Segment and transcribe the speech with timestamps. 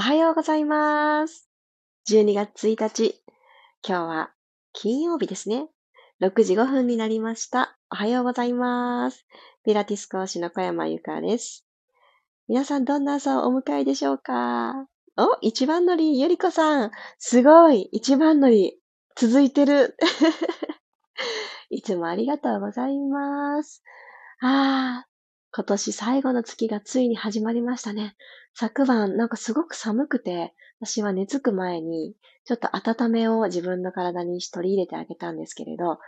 [0.00, 1.50] おはようございます。
[2.08, 3.20] 12月1日。
[3.86, 4.30] 今日は
[4.72, 5.68] 金曜日ですね。
[6.22, 7.76] 6時5分になりました。
[7.90, 9.26] おはようございます。
[9.62, 11.66] ピラティス講師の小山由かです。
[12.48, 14.86] 皆さんどんな朝をお迎えでしょうか？
[15.18, 16.90] お、一番乗り、ゆりこさん。
[17.18, 17.90] すごい。
[17.92, 18.80] 一番乗り。
[19.16, 19.98] 続いてる。
[21.68, 23.82] いつもありがとうございます。
[24.40, 25.06] ああ、
[25.52, 28.16] 今年最後の月がついに始まりましたね。
[28.54, 35.98] 昨晩なんかすごく寒くて、私は寝つく前にちょっと温めを自分の体に取り入れてあげたんですけれど、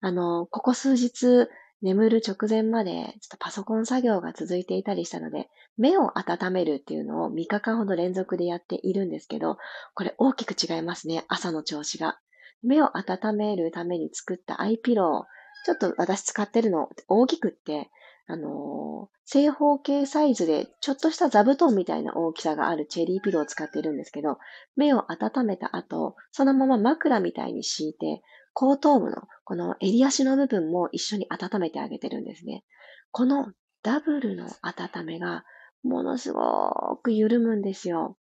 [0.00, 1.48] あの、ここ数日
[1.82, 5.48] 眠る直前までちょっとパソコン作業が続いていたりしたので、
[5.78, 9.56] 目を温めるっていうのを3日間ほど連続でやっているんですけど、
[9.94, 12.18] これ大きく違いますね、朝の調子が。
[12.62, 17.90] 目を温めるために作ったアイピロー、ちょっと私使ってるの大きくって、
[18.30, 24.38] あのー、正方形サイズで、ちょっとした座布団みたいな大きさがあるチェリーピローを使ってるんですけど、
[24.76, 28.22] 目を温めた後、そのまま枕みたいに敷いて、
[28.54, 32.64] 後頭部のこの襟足の部分も一緒に温めてあげてるんですね。
[33.10, 35.44] このダブルの温めが
[35.82, 38.16] ものすごく緩むんですよ。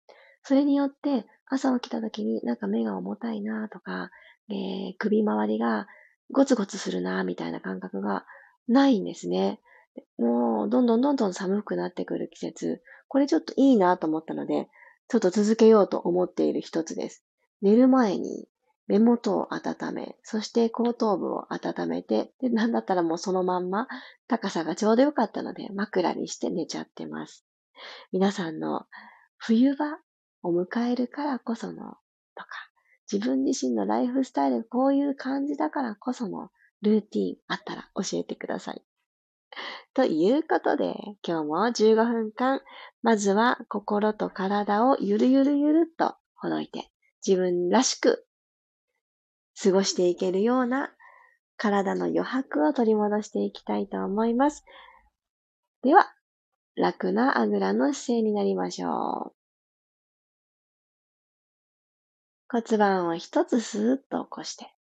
[0.44, 4.10] それによって朝起きた時になんか目が重たいなとか、
[4.50, 5.88] えー、首周りが
[6.32, 8.26] ゴツゴツするなみたいな感覚が
[8.68, 9.60] ないんですね。
[10.18, 12.82] もう、どんどんどんどん寒くなってくる季節。
[13.08, 14.68] これちょっといいなと思ったので、
[15.08, 17.24] ちょっと続けようと思っている一つです。
[17.62, 18.48] 寝る前に
[18.88, 23.88] 目元を温め、そして後頭部を温めて、で、なんだったらもうそのまんま
[24.28, 27.46] 高さがちょうどよかったので枕にして寝ちゃってます。
[28.12, 28.86] 皆さんの
[29.38, 30.00] 冬場
[30.44, 31.98] を迎えるからこその
[32.36, 32.50] とか、
[33.12, 36.50] 自分自身のライフスタイルこういう感じだからこその
[36.82, 38.82] ルーティンあったら教えてください。
[39.94, 40.96] ということで、
[41.26, 42.62] 今日も15分間、
[43.02, 46.92] まずは心と体をゆるゆるゆるっとほどいて、
[47.26, 48.28] 自分らしく
[49.62, 50.94] 過ごしていけるような
[51.58, 54.64] 体の余白を取り戻していきたいと思います。
[55.82, 56.14] では、
[56.76, 59.38] 楽なあぐらの姿勢になりましょう。
[62.50, 64.72] 骨盤を一つスーッと起こして、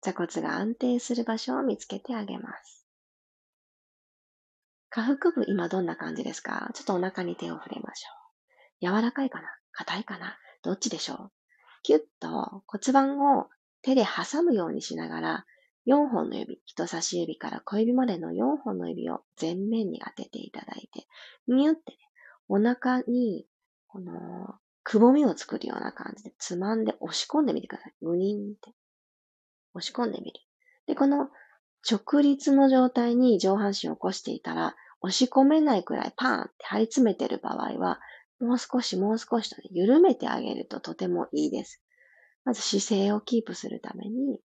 [0.00, 2.81] 座骨が安定する場所を見つけてあげます。
[4.94, 6.70] 下腹部今どんな感じですか？
[6.74, 8.94] ちょっとお腹に手を触れましょう。
[8.94, 9.48] 柔らかいかな？
[9.72, 10.36] 硬いかな？
[10.62, 11.30] どっちでしょう？
[11.82, 13.46] キュッと骨盤を
[13.80, 15.44] 手で挟むようにしながら、
[15.86, 21.06] 4本の指、人差し指から小指までの4本の指を前面に当てていただいて、
[21.48, 21.98] ニュってね、
[22.48, 23.46] お腹に、
[23.88, 24.12] この、
[24.84, 27.94] くぼみを作るような感じでつまんで押し込んでみてください。
[28.02, 28.72] グニンって。
[29.74, 30.40] 押し込んでみる。
[30.86, 31.30] で、この
[31.90, 38.00] 直立の状態に上半身を起こしていたら、押し込めないくらいパーンって張り詰めてる場合は、
[38.40, 41.82] もう少しもう少しと、ね、緩めてあげるととてもいいです。
[42.44, 44.40] まず姿勢をキープするために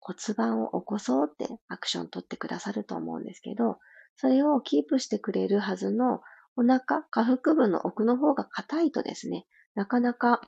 [0.00, 3.78] 骨盤を起こそうってアクション取ってくださると思うんですけど、
[4.16, 6.20] それをキープしてくれるはずの
[6.56, 10.42] お腹、下腹部の奥の方が硬いとですね、なかなか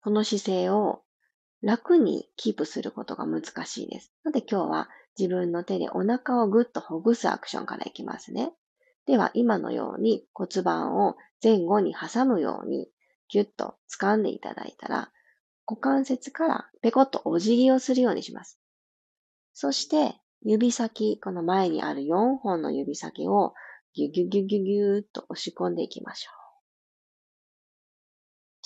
[0.00, 1.02] この姿勢を
[1.62, 4.12] 楽にキープすることが難しいです。
[4.22, 4.88] なので今日は
[5.18, 8.52] 自分の手でお腹をぐっとほぐすアクションからいきますね。
[9.06, 12.88] では、今のように骨盤を前後に挟むように
[13.28, 15.12] ギュッと掴んでいただいたら、
[15.66, 18.58] 股関節からペコッとお辞儀をするようにします。
[19.52, 23.54] そして、指先、この前にある4本の指先を
[23.94, 26.44] ギュギュギュギュギューっと押し込んでいきましょう。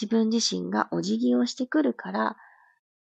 [0.01, 2.37] 自分自身がお辞儀をしてくるから、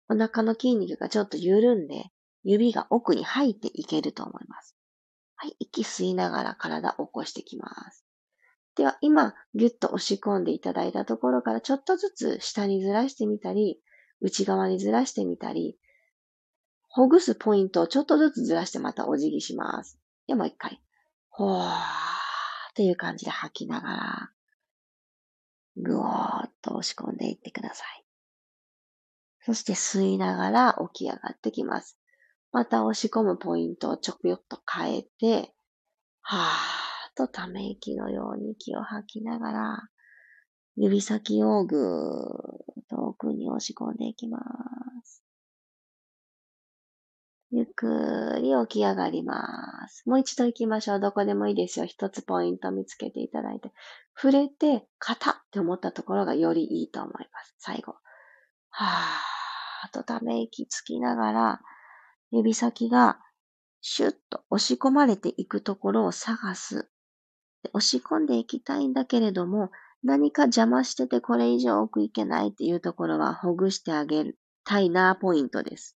[0.09, 2.11] お腹の筋肉がちょっと緩んで、
[2.45, 4.77] 指が奥に入っていけると思います。
[5.37, 8.05] はい、息吸いながら体を起こしてきます。
[8.77, 13.81] では、今、ぎゅっと押し込んでいただいたところからちょっとずつ下にずらしてみたり、
[14.21, 15.79] 内側にずらしてみたり、
[16.89, 19.99] ほぐすポイントをちょっとずつずらしてまたお辞儀します。
[20.27, 20.81] で、もう一回。
[21.29, 21.73] ほーっ
[22.75, 24.31] ていう感じで吐きながら、
[25.77, 28.05] ぐおーっと押し込んでいってください。
[29.41, 31.99] そして吸いながら起き上がってきます。
[32.55, 35.53] また押し込むポイントをちょくよっと変えて、
[36.23, 39.89] はーっとため息のように息を吐きながら、
[40.77, 44.39] 指先をぐーっと奥に押し込んでいきま
[45.05, 45.25] す。
[47.51, 50.09] ゆっくり起き上がります。
[50.09, 51.01] もう一度行きましょう。
[51.01, 51.87] どこでもいいですよ。
[51.87, 53.73] 一つポイント見つけていただいて。
[54.17, 57.57] 触れて、肩って思ったところがよりいいと思います。
[57.59, 57.97] 最後。
[58.71, 61.61] はーっとため息つきながら、
[62.35, 63.21] 指先が
[63.81, 66.91] シュッと押し込まれていくところを探す。
[67.73, 69.71] 押し込んでいきたいんだけれども、
[70.03, 74.35] 何か邪魔しててこれ以上奥行けないっていうところはほぐしてあげ
[74.65, 75.97] たいなポイントです。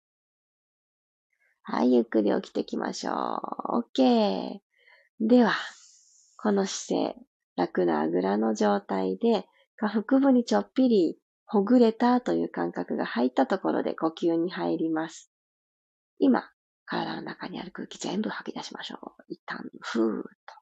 [1.62, 3.84] はい、ゆっくり起きてきましょう。
[3.98, 4.58] OK。
[5.18, 5.52] では、
[6.36, 7.16] この姿勢、
[7.56, 9.46] 楽なあぐらの状態で、
[9.76, 15.30] 下腹部にちょっぴりほぐれたという感覚が入ったところで呼吸に入ります。
[16.18, 16.50] 今、
[16.86, 19.24] 体の中にある空気全部吐き出しましょう。
[19.28, 20.54] 一旦、ふーっと。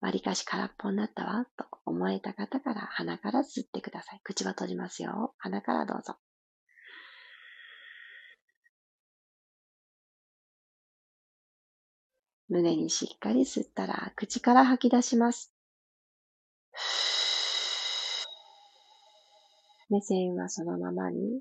[0.00, 4.20] わりかし空っぽになったわ、と思えた方から鼻から吸ってください。
[4.22, 5.34] 口は閉じますよ。
[5.38, 6.16] 鼻からどうぞ。
[12.48, 15.52] 胸にしっかり吸ったら口から吐き出します。
[19.94, 21.40] 目線はそのままに。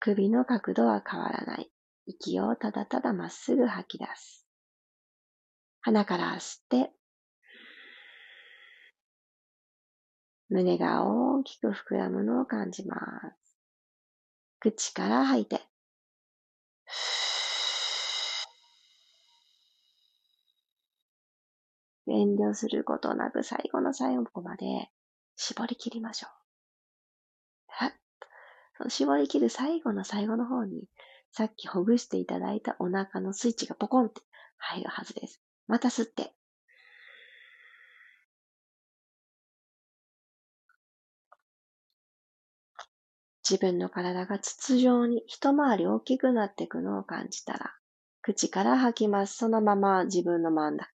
[0.00, 1.70] 首の角度は変わらない。
[2.06, 4.44] 息をただただまっすぐ吐き出す。
[5.80, 6.90] 鼻から吸って、
[10.48, 12.96] 胸が大きく膨らむのを感じま
[13.40, 13.56] す。
[14.58, 15.60] 口から吐いて、
[22.08, 24.90] 遠慮することなく最後の最後まで
[25.42, 26.30] 絞り切りましょう。
[27.66, 27.92] はっ。
[28.78, 30.84] その絞り切る最後の最後の方に、
[31.32, 34.20] さっきほぐしていただいたお腹のスイッチがポコンって
[34.56, 35.42] 入るはずです。
[35.66, 36.32] また吸って。
[43.48, 47.74] 自分の体が筒状に一回り大きくなっていくのを感じたら、
[48.20, 49.36] 口から吐きます。
[49.36, 50.88] そのまま自分の真ん中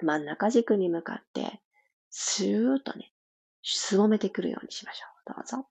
[0.00, 1.60] 真ん中軸に向かって、
[2.08, 3.11] スーッとね、
[3.62, 5.34] すぼめてくるようにしましょう。
[5.34, 5.68] どうぞ。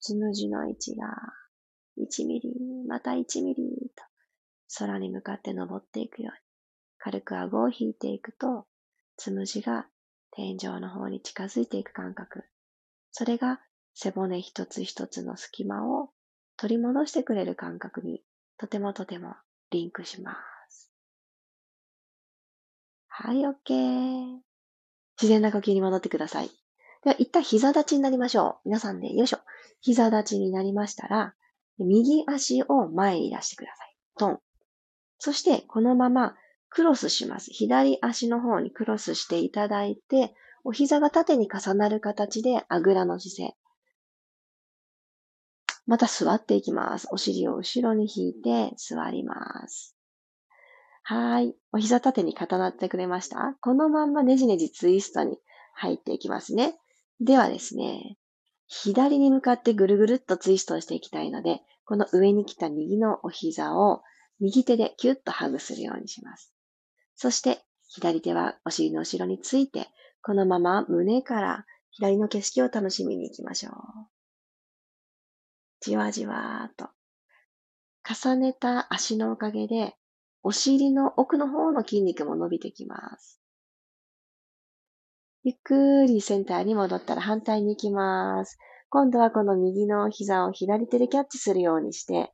[0.00, 1.06] つむじの位置が
[1.98, 2.50] 1ミリ、
[2.88, 4.04] また1ミリと
[4.78, 6.38] 空に向かって登っていくように、
[6.98, 8.66] 軽く顎を引いていくと、
[9.16, 9.86] つむじが
[10.30, 12.44] 天井の方に近づいていく感覚。
[13.12, 13.60] それが
[13.94, 16.10] 背骨一つ一つの隙間を
[16.56, 18.22] 取り戻してくれる感覚に
[18.56, 19.34] とてもとても
[19.70, 20.49] リンクします。
[23.22, 24.38] はい、OK。
[25.20, 26.48] 自然な呼吸に戻ってください。
[27.04, 28.68] では、一旦膝立ちになりましょう。
[28.68, 29.40] 皆さんで、よいしょ。
[29.82, 31.34] 膝立ちになりましたら、
[31.76, 33.96] 右足を前に出してください。
[34.16, 34.40] トン。
[35.18, 36.34] そして、このまま
[36.70, 37.50] クロスします。
[37.50, 40.34] 左足の方にクロスしていただいて、
[40.64, 43.56] お膝が縦に重なる形であぐらの姿勢。
[45.84, 47.06] また座っていきます。
[47.10, 49.94] お尻を後ろに引いて座ります。
[51.02, 51.54] はい。
[51.72, 53.56] お膝縦に固まってくれました？
[53.60, 55.38] このまんまねじねじツイストに
[55.74, 56.78] 入っていきますね。
[57.20, 58.16] ではですね、
[58.68, 64.02] 左に向かってぐるぐるっとツイストをしていきたいので、この上に来た右のお膝を
[64.38, 66.54] 右手でキュッとハグするようにします。
[67.16, 69.88] そして、左手はお尻の後ろについて、
[70.22, 73.72] このまま胸から左の景色を楽しみに行きましょう。
[75.80, 76.90] じわじわーと。
[78.08, 79.96] 重ねた足のおかげで、
[80.42, 83.40] お尻の奥の方の筋肉も伸びてきます。
[85.42, 88.58] ゆっくりセンターに戻ったら反対に行きます。
[88.90, 92.32] 今度はこの右の膝を左手でキャッチするようにして、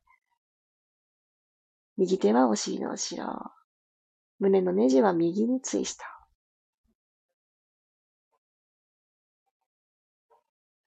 [1.97, 3.51] 右手はお尻の後ろ。
[4.39, 6.03] 胸のネジは右にツイスト。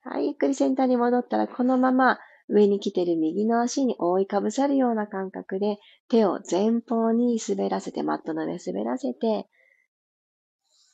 [0.02, 2.18] はい、ゆっくりセンターに戻ったら、このまま
[2.50, 5.78] 上に来てる右の足に覆いかぶさるような感覚で
[6.08, 9.48] 手を前方に滑らせて、マットの上滑らせて、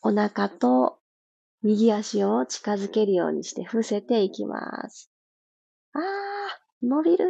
[0.02, 0.98] お腹と
[1.62, 5.10] 右足を近づけるようにして伏せていきます。
[5.94, 6.02] あー、
[6.86, 7.28] 伸びるー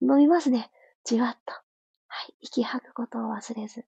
[0.00, 0.70] 伸びますね。
[1.04, 1.52] じわっと。
[1.52, 2.34] はい。
[2.40, 3.84] 息吐くことを忘れず。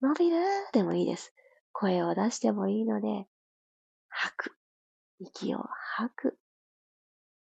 [0.00, 0.40] 伸びるー
[0.72, 1.34] でもいいです。
[1.72, 3.26] 声を出してもいいので、
[4.08, 4.56] 吐く。
[5.18, 5.58] 息を
[5.96, 6.39] 吐く。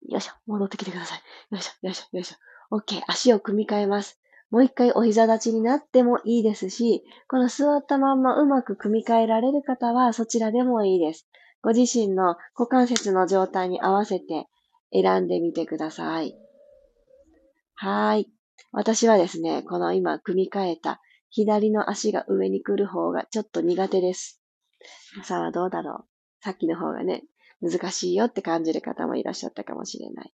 [0.10, 0.34] よいしょ。
[0.46, 1.22] 戻ってきてください。
[1.52, 2.76] よいしょ、よいしょ、よいしょ。
[2.76, 3.02] OK。
[3.08, 4.20] 足を組み替えます。
[4.50, 11.28] もう一回お膝立ちになってもいいですし、この座ったまんまうまく組み替えられる方はそちらでもいいです。
[11.62, 14.48] ご自身の股関節の状態に合わせて
[14.94, 16.38] 選んでみてください。
[17.76, 18.28] はい。
[18.72, 24.42] 私はですね、この今組み替えた左の足が上に来る方がちょっと苦手です。
[25.14, 26.06] 皆さんはどうだろう
[26.42, 27.24] さっきの方がね、
[27.62, 30.34] 難しいよって感じる方もいらっしゃったかもしれない。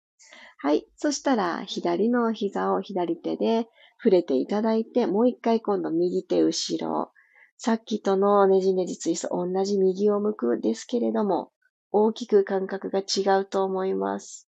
[0.58, 0.86] はい。
[0.96, 3.66] そしたら、左の膝を左手で
[3.98, 7.12] 触れていただいて、もう一回今度右手後ろ。
[7.56, 11.50] さっきとのねじねじツイスト、同じ右を向くですけれども、
[11.92, 14.48] 大きく感覚が違うと思います。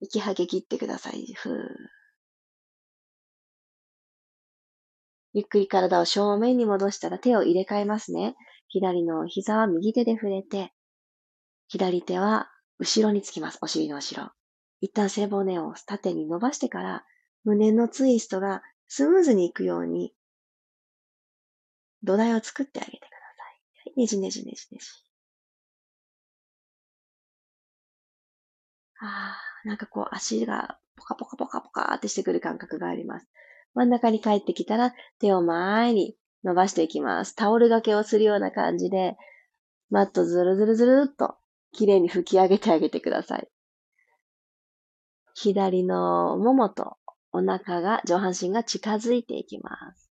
[0.00, 1.32] 息吐き切ってください。
[1.34, 1.52] ふー。
[5.32, 8.36] ゆっくり体を正面に戻したら手を入れ替えますね。
[8.68, 10.72] 左の膝は右手で触れて、
[11.68, 13.58] 左手は後ろにつきます。
[13.62, 14.30] お尻の後ろ。
[14.80, 17.04] 一旦背骨を縦に伸ばしてから、
[17.44, 20.12] 胸のツイストがスムーズにいくように、
[22.02, 24.00] 土台を作ってあげてください。
[24.00, 24.86] ねじねじねじねじ。
[29.00, 33.26] ああ、なんかこう足がポカポカポカポカってしてくる感覚があります。
[33.74, 37.34] 真ん中に帰ってきたら手を前に伸ばしていきます。
[37.34, 39.16] タオル掛けをするような感じで、
[39.90, 41.36] マットずるずるずるっと
[41.72, 43.48] 綺麗に拭き上げてあげてください。
[45.34, 46.96] 左のももと
[47.32, 50.10] お腹が、上半身が近づいていきます。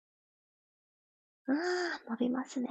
[1.47, 2.69] ああ、伸びますね。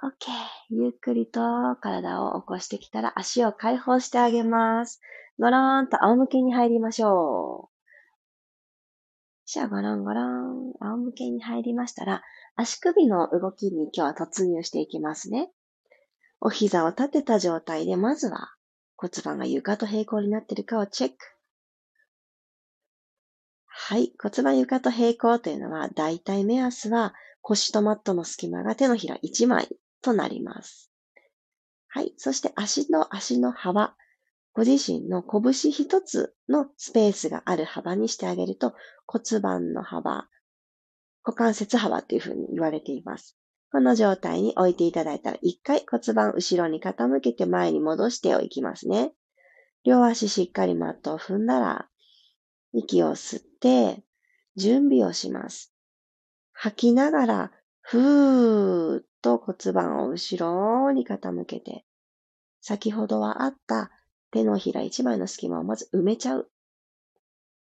[0.00, 0.30] OK。
[0.70, 1.40] ゆっくりと
[1.80, 5.00] 体を起こしてきたら足を解放してあげます。
[5.38, 7.77] ゴローンと仰向けに入りましょう。
[9.50, 12.22] じゃあゴロンゴロン、仰向けに入りましたら、
[12.54, 15.50] 足首の動きに今日は突入していきますね。
[16.38, 18.52] お膝を立てた状態で、まずは
[18.98, 21.16] 骨盤が床と平行になっているかをチェック。
[23.64, 24.12] はい。
[24.20, 30.92] 骨盤床と平行というのは、だいたい目安は腰とマットの隙間が手のひら1枚となります。
[31.86, 32.12] はい。
[32.18, 33.96] そして足の足の幅。
[34.52, 38.74] ご自身の拳一つのスペースがある幅にしてあげると
[39.10, 40.28] 骨盤の幅、
[41.24, 43.38] 股関節幅というふうに言われています。
[43.72, 49.14] この状態に置いていただいたら、一回骨盤後ろに傾けて前に戻しておきますね。
[49.82, 51.88] 両足しっかりマットを踏んだら、
[52.74, 54.04] 息を吸って、
[54.56, 55.72] 準備をします。
[56.52, 61.86] 吐きながら、ふーっと骨盤を後ろに傾けて、
[62.60, 63.90] 先ほどはあった
[64.32, 66.50] 手のひら一枚の隙間をまず埋めちゃう。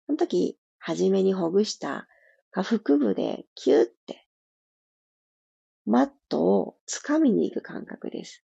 [0.07, 2.07] その時、はじめにほぐした
[2.51, 4.25] 下腹部でキューって
[5.85, 8.43] マットを掴みに行く感覚です。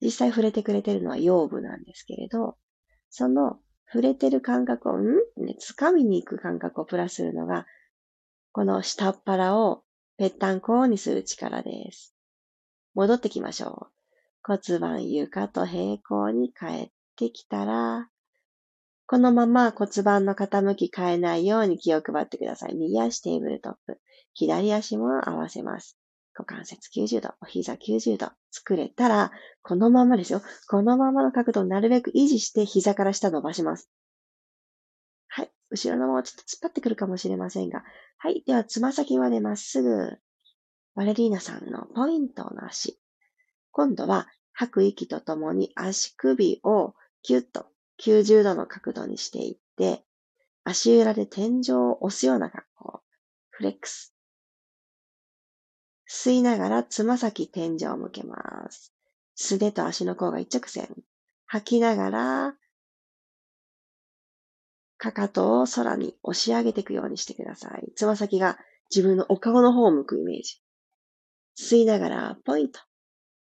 [0.00, 2.56] 実際触れてくれてるのは腰部なんですけれど、
[3.10, 5.04] その触れてる感覚を、ん？
[5.36, 7.66] ね、掴みに行く感覚をプラスするのが、
[8.52, 9.82] この下っ腹を
[10.16, 12.14] ぺったんこにする力です。
[12.94, 13.92] 戻ってきましょう。
[14.44, 18.08] 骨盤床と平行に帰ってきたら、
[19.12, 22.74] このまま骨盤の傾き変えないように気を配ってください。
[22.74, 24.00] 右足テーブルトップ。
[24.32, 25.98] 左足も合わせます。
[26.34, 30.40] 股関節90度、お膝90度作れたら、このままですよ。
[30.66, 33.90] このままの角度をなるべく維持して膝から下伸ばします。
[35.28, 35.52] はい。
[35.68, 37.84] 後ろのままちょっと突っ張ってくるかもしれませんが。
[38.16, 38.42] はい。
[38.46, 40.08] では、つま先までまっすぐ。
[40.94, 42.98] バレリーナさんのポイントの足。
[43.72, 50.04] 今度は吐く息とともに足首をキュッと90度の角度にしていって、
[50.64, 53.02] 足裏で天井を押すような格好。
[53.50, 54.14] フレックス。
[56.08, 58.36] 吸いながらつま先天井を向けま
[58.70, 58.92] す。
[59.34, 60.88] 素手と足の甲が一直線。
[61.46, 62.54] 吐きながら、
[64.98, 67.92] かかとを空に押し上げていくようにしてください。
[67.96, 68.58] つま先が
[68.94, 70.60] 自分のお顔の方を向くイメージ。
[71.58, 72.78] 吸いながら、ポイント。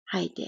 [0.04, 0.44] 吐いて、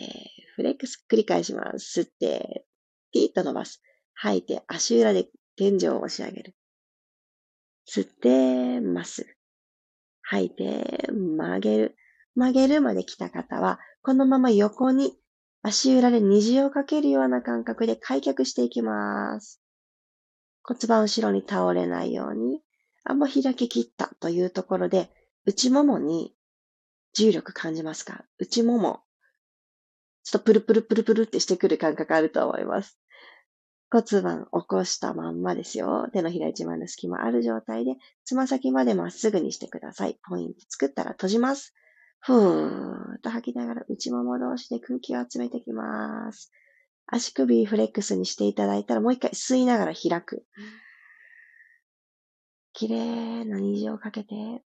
[0.55, 2.01] フレックス繰り返します。
[2.01, 2.67] 吸って、
[3.13, 3.83] ピーッと伸ばす。
[4.21, 6.55] 吐いて、足裏で天井を押し上げる。
[7.89, 9.27] 吸って、ます。
[10.23, 11.97] 吐いて、曲げる。
[12.35, 15.17] 曲げるまで来た方は、このまま横に
[15.63, 19.61] 足裏で虹をかけるような感覚で開脚していきます。
[20.65, 22.61] 骨盤後ろに倒れないように、
[23.05, 25.11] あんま開き切ったというところで、
[25.47, 26.35] 内ももに
[27.15, 28.25] 重力感じますか？
[28.39, 29.01] 内もも。
[30.25, 32.99] ちょっとプルプルプルプルってしてくる感覚あると思います。
[33.91, 36.09] 骨盤起こしたまんまですよ。
[36.13, 40.19] 手のひら一枚の隙間ある状態で、つま先までまっすぐにしてください。
[40.29, 41.75] ポイント作ったら閉じます。
[42.21, 46.53] ふーっと吐きながら内もも同士で空気を集めてきます。
[47.07, 50.45] 足首フレックスにしていただいたらもう一回吸いながら開く。
[52.75, 54.63] 綺麗な虹をかけて、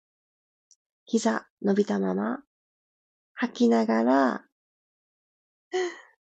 [1.04, 2.40] 膝伸びたまま、
[3.34, 4.44] 吐きながら、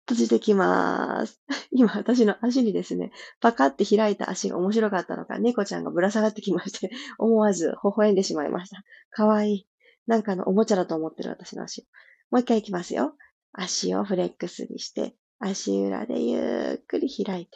[0.09, 1.39] 閉じてきます。
[1.71, 3.11] 今私の足にですね、
[3.41, 6.89] パカって開いた足が面白かったのか、猫ちゃんがぶら下がってきまして、
[7.19, 8.83] 思わず微笑んでしまいました。
[9.11, 9.67] かわいい。
[10.07, 11.87] なんかのおもちゃだと思ってる私の足。
[12.31, 13.15] もう一回いきますよ。
[13.51, 17.51] 足をフレックスにして、足裏でゆっくり開いて。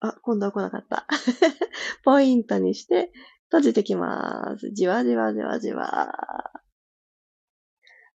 [0.00, 1.06] あ、今度は来なかった。
[2.04, 3.10] ポイントにして
[3.46, 4.70] 閉じてきます。
[4.72, 6.61] じわじわじわじわ。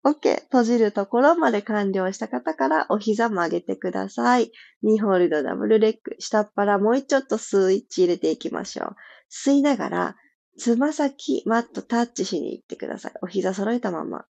[0.06, 0.42] OK。
[0.44, 4.52] 閉じるところまで完了した方からお膝曲げてください。
[4.84, 6.16] ニーホールドダブルレッグ。
[6.20, 8.96] 下っ腹もうちょっとスイッチ入れていきましょう。
[9.32, 10.16] 吸いながら、
[10.60, 13.14] つま先、マットタッチしに行ってください。
[13.24, 14.26] お膝揃えたまま。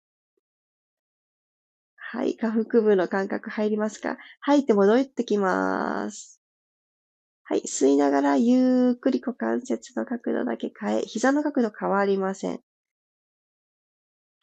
[1.95, 2.37] はい。
[2.37, 4.17] 下腹部の感覚入りますか？
[4.41, 6.39] 吐いて戻ってきます。
[7.45, 7.63] はい。
[7.65, 12.59] 吸いながら、ゆっくり股関節の角度だけ変え、膝の角度変わりません。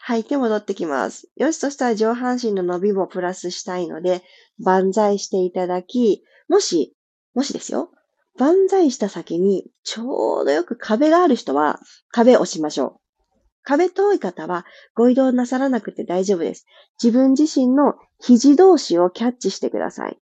[0.02, 1.28] 吐いて戻ってきます。
[1.36, 4.22] よし、そしたら上半身の伸びもプラスしたいので、
[4.58, 6.96] 万歳していただき、もし、
[7.34, 7.90] もしですよ。
[8.38, 11.80] 万歳した先に、ちょうどよく壁がある人は、
[12.10, 13.00] 壁を押しましょう。
[13.62, 14.64] 壁遠い方は、
[14.94, 16.66] ご移動なさらなくて大丈夫です。
[17.02, 20.18] 自分自身の肘同士をキャッチしてください。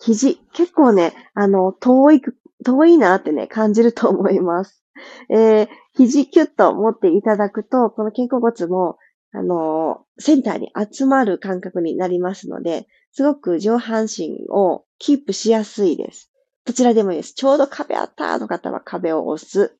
[0.00, 2.22] 肘、結構ね、あの、遠い、
[2.64, 4.85] 遠いなってね、感じると思います。
[5.30, 8.98] えー、肘キュッと持っていただくと、この肩甲骨も、
[9.32, 16.30] あのー、センターに集まる感覚になりますので、すごく上半身をキープしやすいです。
[16.64, 17.34] どちらでもいいです。
[17.34, 19.76] ちょうど壁あったーの方は壁を押す。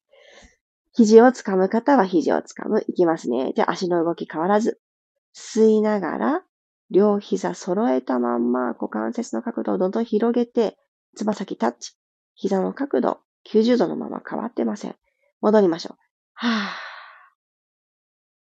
[0.93, 2.85] 肘を掴む方は肘を掴む。
[2.89, 3.53] いきますね。
[3.55, 4.81] じゃあ足の動き変わらず。
[5.35, 6.43] 吸いながら、
[6.91, 10.79] 両膝揃えたまんま、股関節の角度をどんどん広げて、
[11.15, 11.97] つま先タッチ。
[12.35, 13.21] 膝の角度、
[13.51, 14.97] 90度のまま変わってません。
[15.47, 15.97] 戻りましょう。
[16.35, 16.71] はぁ。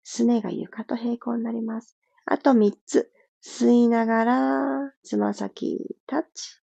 [0.05, 1.99] すねが床と平行になります。
[2.25, 3.13] あと3つ。
[3.45, 6.63] 吸いながら、つま先タッチ。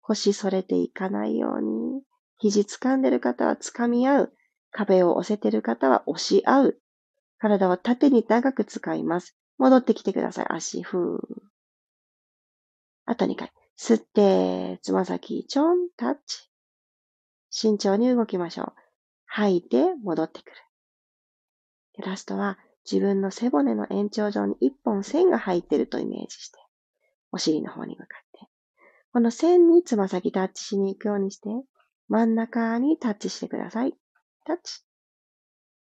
[0.00, 2.02] 腰反れていかないように。
[2.38, 4.32] 肘掴んでる方は掴み合う。
[4.70, 6.80] 壁を押せてる方は押し合う。
[7.38, 9.36] 体を縦に長く使います。
[9.58, 10.46] 戻ってきてください。
[10.50, 11.20] 足、ふー。
[13.06, 13.52] あと2回。
[13.76, 16.48] 吸って、つま先、ちょん、タッチ。
[17.50, 18.83] 慎重に動きましょう。
[19.36, 20.52] 吐いて、戻ってくる。
[21.96, 22.56] でラストは、
[22.88, 26.58] 自分の背骨の延長上に一本線が入ってるとイメージして、
[27.32, 28.48] お尻の方に向かって、
[29.12, 31.48] この線につま先タッチしに行くようにして、
[32.08, 33.94] 真ん中にタッチしてください。
[34.44, 34.82] タッチ。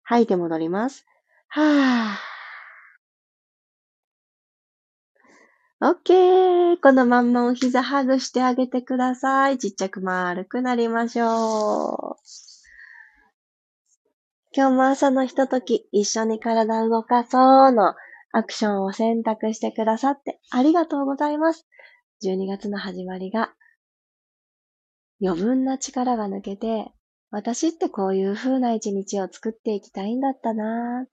[0.02, 1.06] 吐いて戻ります。
[1.49, 5.86] はぁ。
[5.88, 6.80] オッケー。
[6.82, 9.56] このまんまお膝ハグしてあげてください。
[9.56, 12.50] ちっちゃく丸くなりましょう。
[14.52, 17.95] 今日も朝のひととき、一緒に体動かそうの
[18.32, 21.69] アクションを選択してくださってありがとうございます。
[22.25, 23.54] 12月の始まりが
[25.23, 26.91] 余分な力が抜けて、
[27.30, 31.06] 私ってこういう風な一日を作っていきたいんだったな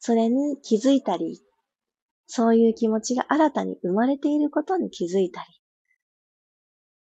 [0.00, 1.42] それに気づいたり、
[2.26, 5.46] そういう気持ちが新たに生まれていることに気づいたり、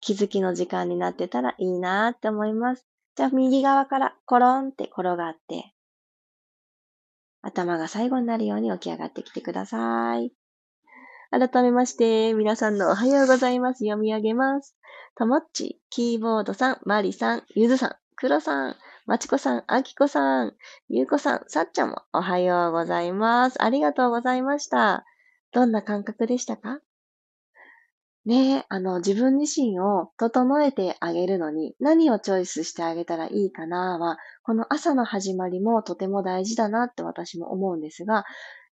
[0.00, 2.86] 気づきの時間になってたらいいなって思います。
[3.20, 5.74] じゃあ右側からコロンって転がって、
[7.42, 10.32] 頭が最後になるように起き上がってきてください。
[11.30, 13.84] 改めまして、皆さんのおはようございます。
[13.84, 14.74] 読み上げます。
[15.16, 20.54] ともっち、キーボードさん、まりさん、ゆずさん、くろさん、まちこさん、あきこさん、
[20.88, 23.62] ゆうこさん、さっちゃんもおはようございます。
[23.62, 25.04] ありがとうございました。
[25.52, 26.78] どんな感覚でしたか？
[28.26, 38.24] ねえ、あの、自分自身を整えてあげるのに何をチョイスしてあげたらいいかなは、この朝の始まりもとても大事だなって私も思うんですが、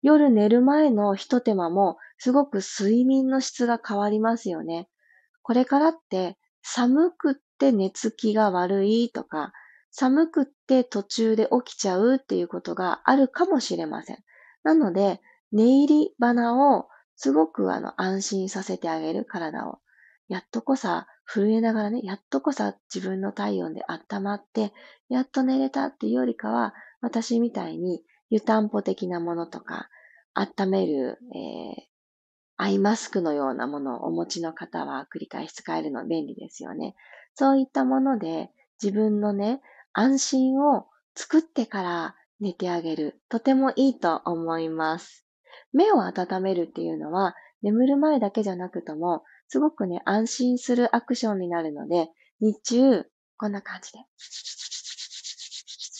[0.04, 4.88] 夜寝る前の一手間もすごく睡眠の質が変わりますよね。
[5.44, 9.54] これからって寒くって寝つきが悪いとか、
[9.92, 14.18] 寒くって途中で起きちゃうっていうことがあるかもしれません。
[14.64, 16.88] なので、寝入り花を
[17.22, 19.78] すごくあの安心させてあげる体を。
[20.28, 24.74] やっとこさ、震えながらね、やっとこさ自分の体温で温まって、
[25.08, 29.88] やっと寝れたっていうよりかは、私みたいに湯たんぽ的なものとか、
[30.34, 31.84] 温める、えー、
[32.58, 36.96] アイマスクのようなものをお持ちの方は繰り返し使えるの便利ですよね。
[37.36, 38.50] そういったもので
[38.82, 39.62] 自分のね、
[39.94, 43.22] 安心を作ってから寝てあげる。
[43.30, 45.24] とてもいいと思います。
[45.74, 52.10] 目を温めるっていうのは、眠る前だけじゃなくとも、すごくね、安心するアクションになるので、
[52.40, 53.06] 日中、
[53.38, 54.00] こんな感じで、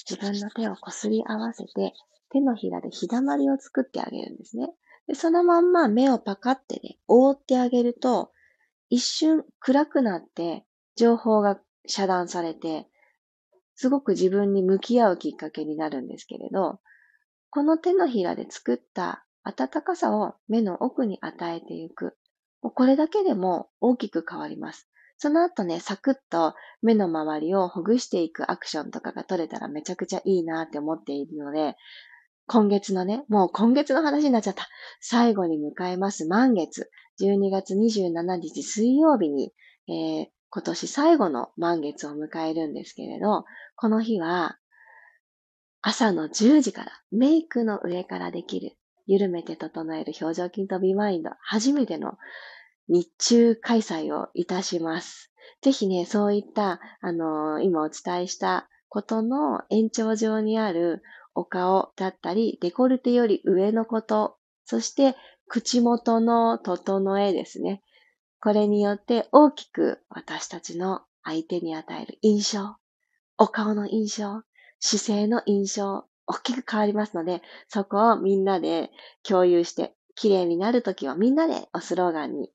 [0.10, 1.94] 自分の手をこすり合わせて、
[2.30, 4.70] 手のひらでひだまりを作ってあげるんですね。
[5.08, 8.32] でそのまんま目をパカってね、覆ってあげると、
[8.90, 12.88] 一瞬暗くなって、情報が遮断されて、
[13.76, 16.80] すごく自分に向き合うきっかけになるんですけれど、
[17.50, 22.18] この手のひらで作った暖かさを目の奥に与えていく。
[22.62, 24.88] これだけでも大きく変わります。
[25.18, 31.76] その後ね、サクッと目の周りをほぐしていくアクションとかが取れたらめちゃくちゃいいなって思っているので、
[32.48, 34.68] 今月のね、もう今月の話になっちゃった。
[35.00, 36.90] 最後に迎えます満月。
[37.22, 39.54] 12月27日水曜日に、
[39.88, 44.58] えー、今年最後の満月を迎えるんですけれど、この日は、
[45.82, 48.76] 朝の10時からメイクの上からできる、
[49.12, 52.18] 緩めて整える表情筋とビマインド、初めての
[52.88, 55.34] 日中開催をいたします。
[55.62, 61.04] ぜひね、そういった、あのー、今お伝えしたことの延長上にある
[61.36, 65.18] お顔だったり、デコルテより上のこと、そして
[65.50, 67.84] 口元の整えですね。
[68.40, 72.78] これによって大きく私たちの相手に与える印象、
[73.38, 74.44] お顔の印象、
[74.80, 78.90] 姿勢の印象、大きく変わりますので、そこをみんなで
[79.24, 82.52] 共有して、綺麗になるときはみんなでおスローガンに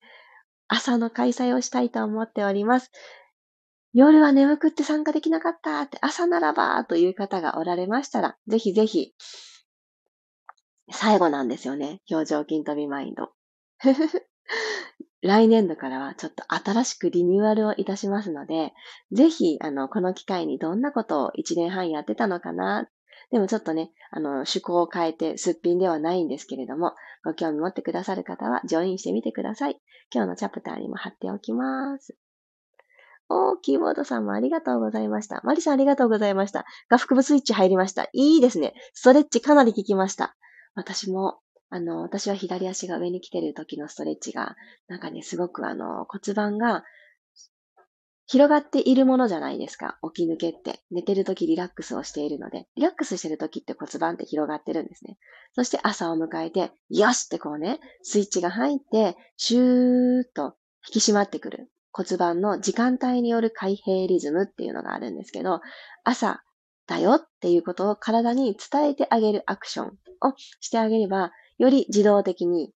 [0.69, 2.91] 朝の開催をしたいと思っております。
[3.93, 9.15] 夜は眠くって参加できなかったって、朝ならばという方がおられましたら、ぜひぜひ、
[10.91, 12.01] 最後なんですよね。
[12.11, 13.31] 表情筋飛びマインド。
[15.23, 18.73] 来年度からはちょっと新しくリニューアルをいたしますので、
[19.13, 22.89] ぜひ、あの、この機会にどんなことを1年半やってたのかな。
[23.31, 29.81] でもちょっとね、あの、趣向を変えてすっぴんではないんですけれども、ご興味持ってくださる方は、ジョインしてみてください。
[30.15, 32.17] 今日のチャプターにも貼っておきます。
[33.29, 35.41] おー、キーボードさんもありがとうございました。
[35.43, 36.65] マリさんありがとうございました。
[36.89, 38.05] 画腹部スイッチ入りました。
[38.13, 38.75] いいですね。
[38.95, 40.37] ストレッチかなり効きました。
[40.77, 44.55] 私も、あの、私は左足が上に来てる時のストレッチが、
[44.87, 46.85] なんかね、すごくあの、骨盤が
[48.27, 49.99] 広がっているものじゃないですか。
[50.15, 50.81] 起き抜けって。
[50.91, 55.17] 寝てる時リラックスをしているので、リラックスしてる時って骨盤って広がってるんですね。
[55.53, 61.71] そして朝を迎えて、よしってこうね、スイッチが入って、シューッと引き締まってくる。
[61.93, 65.61] 骨盤の時間帯による開閉リズムっていうのがあるんですけど、
[66.05, 66.43] 朝
[66.87, 69.93] だよっていうことを体に伝えてあげるアクションを
[70.61, 72.73] してあげれば、より自動的に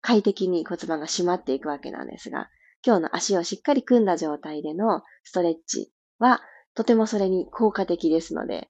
[0.00, 2.48] 快適に骨盤が締まっていくわけなんですが、
[2.84, 6.40] 今日の足をしっかり組んだ状態でのストレッチは
[6.74, 8.68] とてもそれに効果的ですので、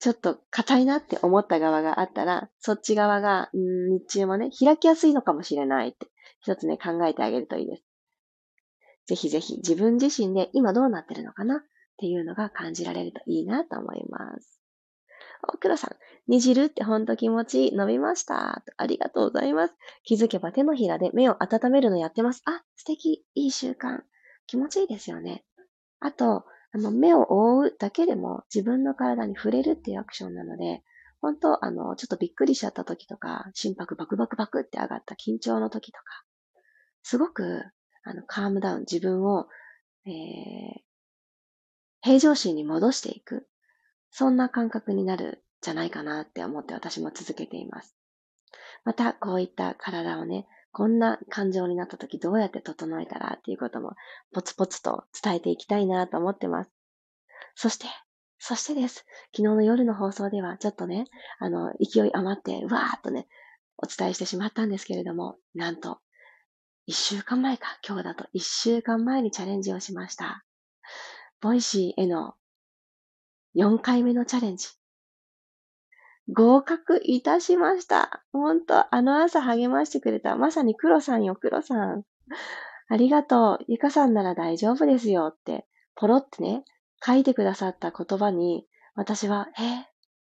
[0.00, 6.06] ちょっと硬いなって思った側があったら、そっち側が、ん日中もね、開きやすいのかもしれないって、
[6.40, 7.84] 一つね、考えてあげるといいです。
[9.06, 11.60] ぜひぜひ自分自身で今どうなってるのかなっ
[11.98, 14.59] ていうのが感じられるといいなと思います。
[15.42, 15.96] お、黒さん、
[16.30, 17.76] 煮汁ってほんと気持ちいい。
[17.76, 18.62] 伸びました。
[18.76, 19.74] ありがとうございます。
[20.04, 22.42] 気づけば手のひらで目を温めるのやってます。
[22.44, 23.24] あ、素敵。
[23.34, 24.02] いい習慣。
[24.46, 25.44] 気持ちいいですよね。
[26.00, 30.82] あと、あの、目を覆うだけでも自分の体に触れるっていうアクションなので、
[31.20, 36.04] 本当あの、ちょっとびっくりしちゃった時とか、心拍バクバクバクって上がった緊張の時とか、
[37.02, 37.64] すごく
[38.02, 39.46] あの、カームダウン、自分を、
[40.06, 40.12] えー、
[42.02, 43.46] 平常心に戻していく。
[44.10, 47.96] そんな感覚になるじゃないかなって思って私も続けています。
[48.84, 53.94] また、こういった体をね、こんな感情になった時どうやって整えたらっていうことも
[54.32, 56.70] ポツポツと伝えていきたいなと思ってます。
[57.54, 57.86] そして、
[58.38, 59.04] そしてです。
[59.36, 61.04] 昨日の夜の放送ではちょっとね、
[61.38, 63.26] あの、勢い余って、うわーっとね、
[63.76, 65.98] お伝えしてしまったんですけれども、なんと、
[66.86, 70.44] 一週間前か、今日だと一週間前にチャレンジをしました。
[71.40, 72.34] Voicy への
[73.56, 74.68] 4回目のチャレンジ。
[76.32, 78.22] 合格いたしました。
[78.32, 80.36] ほんと、あの朝励ましてくれた。
[80.36, 82.04] まさに黒さんよ、黒さん。
[82.88, 83.64] ありがとう。
[83.66, 86.64] ゆかさんなら大丈夫ですよって、ポロってね、
[87.04, 89.90] 書いてくださった言葉に、私は、え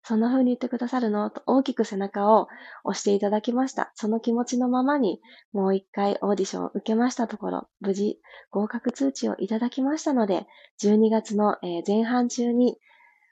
[0.04, 1.30] そんな風に言ってくださるの？
[1.30, 2.48] と大きく背中を
[2.86, 3.92] 押していただきました。
[3.96, 5.22] その気持ちのままに
[5.54, 8.20] もう一回オーディションを受けましたところ、無事
[8.50, 10.48] 合格通知をいただきましたので、
[10.82, 12.78] 12月の前半中に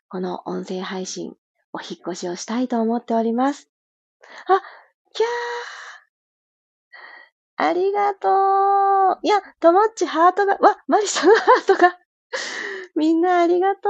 [0.09, 1.35] この音声配信
[1.71, 3.69] お引越しをしたいと思っております。
[4.47, 4.61] あ、
[5.13, 5.29] キャー
[7.61, 11.99] ありがとういや、ともっちハートが、わ、マリさんハートが
[12.95, 13.89] みんなありがと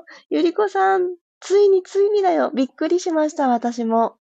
[0.00, 2.50] うゆりこさん、ついについにだよ。
[2.54, 4.16] びっくりしました、私も。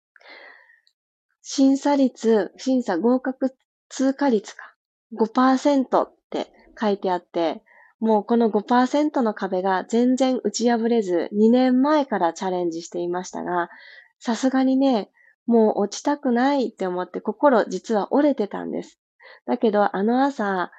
[1.42, 3.54] 審査率、審査合格
[3.88, 4.74] 通過率か。
[5.12, 7.62] 5%って書いてあって、
[8.00, 13.68] もうこの5%の壁が全然打ち破れず、2年前からチャレンジしていましたが、
[14.20, 15.10] さすがにね、
[15.46, 19.00] もう落ちたくないって思って心実は折れてたんです。
[19.46, 20.70] だけどあの朝、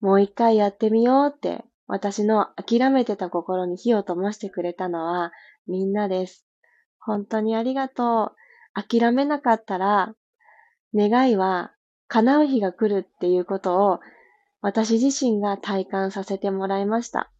[0.00, 5.32] もう一回やってみようって私の諦めてた心に火を灯してくれたのは、
[5.66, 6.46] みんなです。
[7.00, 8.80] 本当にありがとう。
[8.80, 10.14] 諦めなかったら、
[10.94, 11.72] 願いは
[12.06, 14.00] 叶う日が来るっていうことを
[14.62, 17.30] 私自身が体感させてもらいました。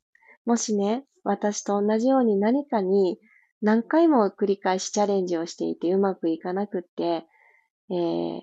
[0.45, 3.19] もしね、私と同じように何かに
[3.63, 7.27] 何回も繰り返しチャレンジをしていてうまくいかなくって、
[7.91, 8.41] えー、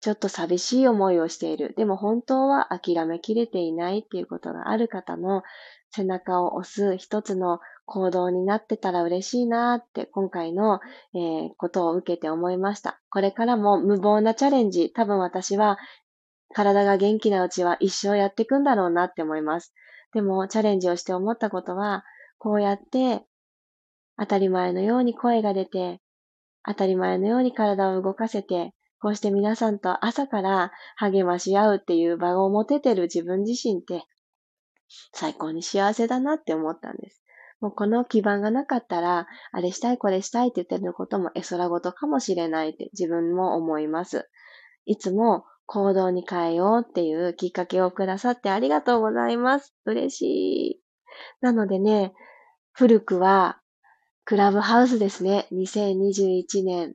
[0.00, 1.74] ちょっと寂しい思いをしている。
[1.76, 5.42] でも本当は諦めきれていないっていうことがある方の
[5.90, 10.80] 背中を押す一つの行動になってたら嬉しいなって今回の、
[11.14, 13.00] えー、ことを受けて思いました。
[13.10, 15.78] これからも無謀なチャレンジ、多分私は
[16.54, 19.74] 体が元気なうちは一生やっていくんだろうなって思います。
[20.14, 22.04] でもチャレンジをして思ったことは、
[22.38, 23.24] こうやって
[24.16, 26.00] 当たり前のように声が出て、
[26.64, 34.04] 当たり前のように体を動かせて、こうして皆さんと朝から励まし合うっていう場を持ててる自分自身って
[35.12, 37.22] 最高に幸せだなって思ったんです。
[37.60, 44.28] もうこの基盤がなかったら、あれしたいこれしたいって言ってることも絵空事かもしれないって自分も思います。
[44.86, 49.74] いつも行動に変えようっていうきっかけをくださってありがとうございます。
[49.84, 50.80] 嬉しい。
[51.40, 52.12] なのでね、
[52.72, 53.60] 古くは
[54.24, 55.46] クラブハウスですね。
[55.52, 56.94] 2021年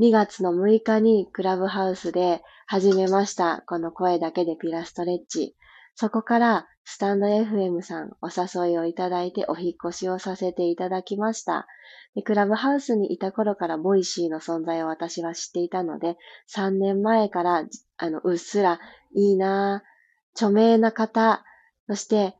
[0.00, 3.62] 2月の6日にクラブハウスで始めました。
[3.66, 5.56] この声だけでピラストレッチ。
[5.94, 11.66] そこからスタンド FM さんお誘いをいただいてお引越しをさせていただきました。
[12.14, 16.16] でクラブハウスにいた頃から Voicy の存在を私は知っていたので、
[16.54, 17.64] 3年前から
[17.98, 18.78] あのうっすら
[19.14, 21.44] いいなぁ著名な方、
[21.88, 22.36] そして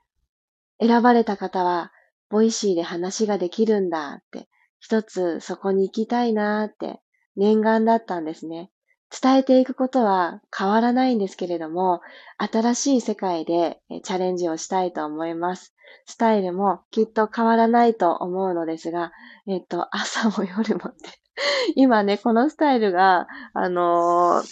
[0.80, 1.90] 選ばれた方は
[2.30, 7.00] Voicy で話ができるんだって、一つそこに行きたいなって
[7.34, 8.70] 念願だったんですね。
[9.10, 12.00] 伝えていくことは変わらないんですけれども、
[12.38, 15.74] 新しい世界でチャレンジをしたいと思います。
[16.06, 19.12] スタイルもきっと変わらないと思うのですが、
[19.46, 21.20] えっと、朝も夜もって。
[21.74, 24.44] 今ね、このスタイルが、あのー、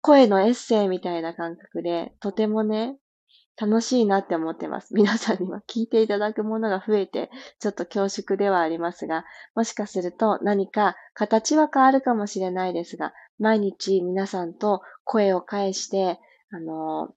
[0.00, 2.96] 声のエッセイみたいな感覚で、とてもね、
[3.62, 4.92] 楽しいなって思ってます。
[4.96, 16.18] 皆さんには聞いていただくものが増えて、ちょっと恐縮ではありますが、もしかすると何か形は変わるかもしれないですが、毎日皆さんと声を返して、
[16.50, 17.14] あの、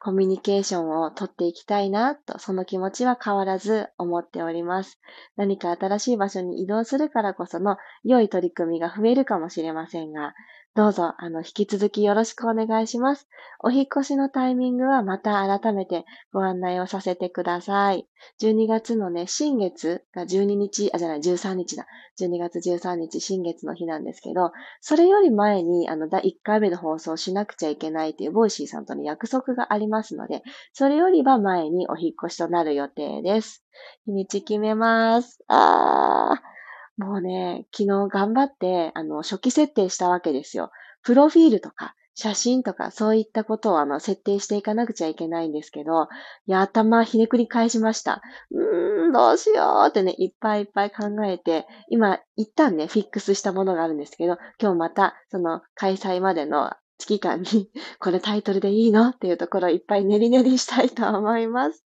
[0.00, 5.00] コミュニケーションをとっていきたいなと、その気持ちは変わらず思っております。
[5.34, 10.34] 何か新しい場所に移動するからこその良い取り組みが増えるかもしれませんが、
[10.78, 13.26] どうぞ、あの、引き続きよろしくお願いします。
[13.58, 18.06] お引越しのタイミングはまた改めてご案内をさせてください。
[18.40, 21.88] 12月のね、新月が12日、あ、じゃない、13日だ。
[22.20, 33.64] 12月13日、新月の日なんですけど、それより前に、あの、第1回目の放送しなくちゃいけないっていう Voicy さんとの約束がありますので、それよりは前にお引越しとなる予定です。
[34.06, 35.40] 日にち決めます。
[35.48, 36.57] あー。
[36.98, 40.70] もうね、昨日頑張って、あの、初期設定したわけですよ。
[41.02, 46.08] プロフィールとか、写真とか、そういったことをあの、設定していかなくちゃいけないんですけど、
[46.46, 48.20] いや、頭ひねくり返しました。
[48.50, 61.84] うーん、どうしようってね、いっぱいいっぱい考えて、今、一旦ね、フィックスしたものがあるんですけど、今日また、その、開催までの期間に、 これタイトルでいいのっていうところいっぱい練り練りしたいと思います。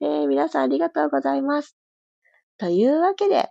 [0.00, 1.76] えー、皆さんありがとうございます。
[2.58, 3.50] というわけで、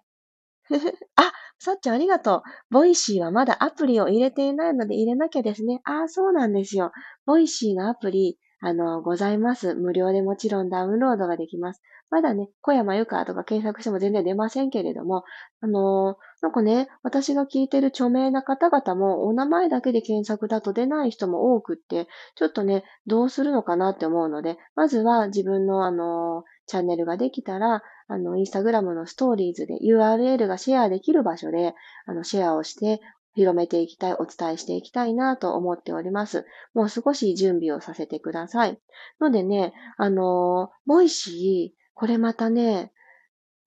[1.16, 2.42] あ、さっちゃんありがとう。
[2.70, 5.82] Voicy はまだアプリを入れていないので入れなきゃですね。
[5.84, 6.92] ああ、そうなんですよ。
[7.26, 9.76] Voicy のアプリ、あの、ございます。
[9.76, 11.82] 無料でもちろんダウンロードができます。
[12.10, 15.24] まだね、小山由かとか検索しても全然出ませんけれども、
[15.62, 31.74] あのー、なんかね、私が聞いてる著名な方々もお名前だけで検索だと出ない人も多くって、ちょっとね、どうするのかなって思うので、まずは自分のあの、チャンネルができたら、あの、インスタグラムのストーリーズで URL がシェアできる場所で、
[32.06, 33.02] あの、シェアをして
[33.36, 36.46] 広めていきたい、お伝えしていきたいなと思っております。
[36.74, 38.80] もう少し準備をさせてください。
[39.20, 42.94] のでね、あの、 Voicy、これまたね、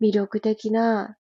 [0.00, 1.16] 魅力的な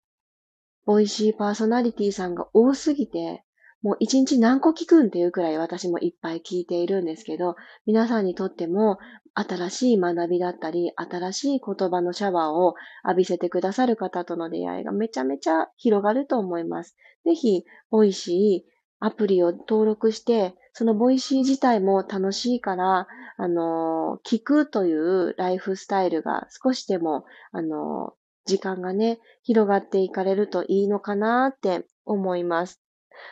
[0.88, 3.44] Voicy パーソナリティさんが多すぎて、
[3.82, 8.98] もう一日何個聞くんっていうくらい私もいっぱい聞いているんですけど、皆さんにとっても
[9.34, 16.96] 新しい学びだったり、新しい言葉のシャワーを浴びせてくださる方との出会いがめちゃめちゃ広がると思います。
[17.26, 28.14] ぜひ、 Voicy、アプリを登録して、その Voicy 自体も楽しいから、あの、聞くというライフスタイルが少しでも、あの、
[28.48, 32.82] 時間がね、広がっていかれるといいのかなって思います。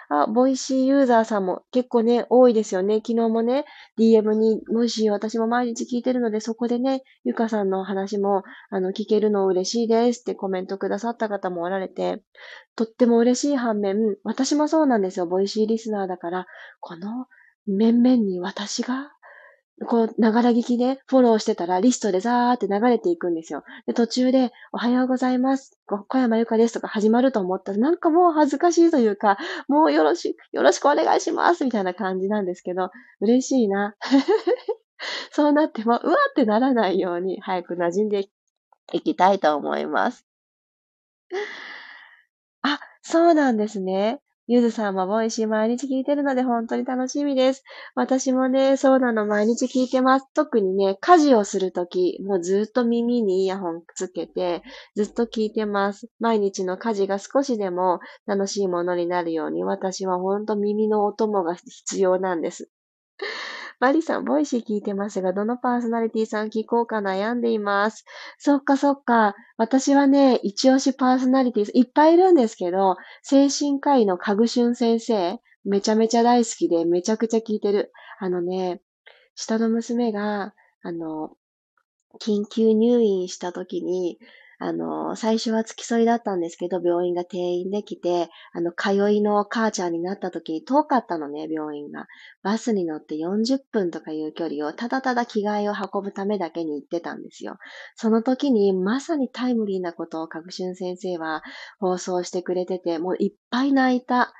[0.09, 2.97] あ、 Voicy ユーザーさんも結構ね、多いですよね。
[2.97, 3.65] 昨日もね、
[3.99, 12.23] DM に、 Voicy 私も毎日聞いてるので、そこでね、ゆかさんの話も、あの、聞けるの嬉しいですってコメントくださった方もおられて、
[12.75, 15.27] とっても嬉しい反面、私もそうなんですよ。
[15.27, 16.47] Voicy リスナーだから、
[16.79, 17.27] この
[17.67, 19.11] 面々に私が
[19.87, 23.63] こう、ながら聞きでフォローしてたらリストでザーって流れていくんですよ。
[23.85, 25.77] で、途中で、おはようございます。
[25.85, 33.95] 小山由かですとか始まると思ったら、なんかもう恥ずかしいというか、もうよろし、よろしくお願いしますみたいな感じなんですけど、嬉しいな。
[35.31, 38.29] そうなっても、うわってならないように、早く馴染んで
[38.93, 40.25] いきたいと思います。
[42.61, 44.21] あ、そうなんですね。
[44.47, 47.63] ゆずさんも Voicy 毎日聞いてるので本当に楽しみです。
[47.93, 50.25] 私もね、そうなの毎日聞いてます。
[50.33, 54.63] 特にね、家事をするとき、もうずっと耳にイヤホンつけて、
[54.95, 56.07] ずっと聞いてます。
[56.19, 62.69] 毎日の家事が少しでも楽しいものになるように、私は本当耳のお供が必要なんです。
[63.79, 68.05] マリさん、 Voicy 聞いてますが、どのパーソナリティさん聞こうか悩んでいます。
[68.37, 69.35] そっかそっか。
[69.57, 77.91] 私はね、一押しパーソナリティいっぱいいるんですけど、精神科医のかぐしゅん先生、めちゃめちゃ大好きで、めちゃくちゃ聞いてる。
[78.19, 78.81] あのね、
[79.35, 81.31] 下の娘が、あの、
[82.21, 84.19] 緊急入院した時に、
[84.59, 92.07] あの、最初は付き添いだったんですけど、病院が定員できて、あの、通いの母ちゃんになった時遠かったのね、病院が。
[92.43, 97.57] バスに乗って40分とかいう距離をただただ着替えを運ぶためだけに行ってたんですよ。
[97.95, 101.43] その時にまさにタイムリーなことを角春先生は
[101.79, 104.33] 放送してくれてて、もういっぱい泣いた。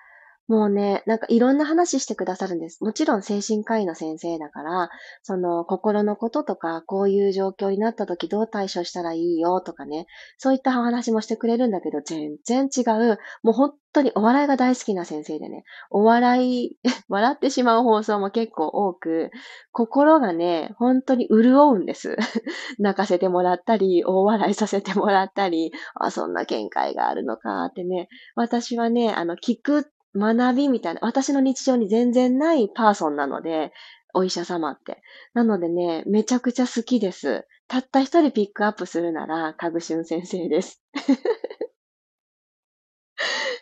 [0.48, 2.84] もうね、なんかいろんな話してくださるんです。
[2.84, 4.90] もちろん精神科医の先生だから、
[5.24, 10.06] その心のこととか、こういう状況になった時どう対処したらいいよとかね、
[10.38, 16.78] そういった話もしてくれるんだけど、全然違う、もう本当にお笑いが大好きな先生でね、お笑い、
[17.10, 19.32] 笑ってしまう放送も結構多く、
[19.72, 22.18] 心がね、本当に潤うんです。
[22.78, 33.74] 泣かせてもらったり、大笑いさせてもらったり、あ、そんな見解があるのかってね、私はね、あの、聞く学びみたいな、私の日常に全然ないパーソンなので、
[34.14, 35.02] お医者様って。
[35.34, 37.46] なのでね、めちゃくちゃ好きです。
[37.68, 40.82] たった一人ピックアップするなら、かぐしゅん先生です。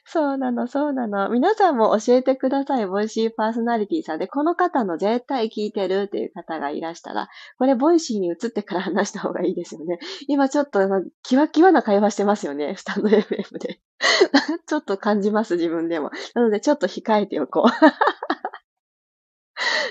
[0.06, 1.30] そうなの、そうなの。
[1.30, 2.86] 皆さんも教えてください。
[2.88, 10.00] ボイシーパーソナリティさんで、この方の絶対聞いてるっていう方がいらしたら、これ Voicy に移ってから話した方がいいですよね。
[10.28, 10.82] 今ちょっと、
[11.24, 12.76] キワキワな会話してますよね。
[12.78, 13.80] stand.fm で。
[14.68, 16.12] ちょっと感じます、自分でも。
[16.36, 17.70] なので、ちょっと控えておこう。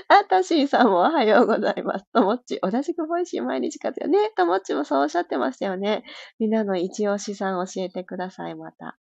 [0.08, 2.04] あ、タシーさんもおはようございます。
[2.12, 4.30] ともっち、同じく Voicy 毎日活用ね。
[4.36, 6.04] ともっちもそうおっしゃってましたよね。
[6.38, 8.98] みんなの一押しさん教えてください、また。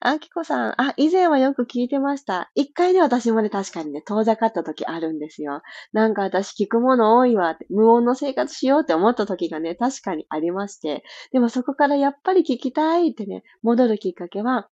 [0.00, 2.50] あきこさん、あ、以前はよく聞いてました。
[2.54, 5.62] 一回で私もね、確かにね、遠ざかった時あるんですよ。
[5.92, 11.02] なんか私聞くもの多いわって、無音の生活しようって思った時がね、確かにありまして。
[11.32, 14.68] でもそこからやっぱり聞きたいってね、戻るきっかけは、